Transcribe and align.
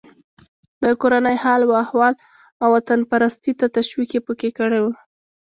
د 0.83 0.85
کورني 1.01 1.35
حال 1.43 1.61
و 1.65 1.71
احوال 1.83 2.13
او 2.61 2.67
وطنپرستۍ 2.75 3.51
ته 3.59 3.65
تشویق 3.77 4.09
یې 4.15 4.21
پکې 4.27 4.49
کړی 4.57 4.79
و. 4.81 4.85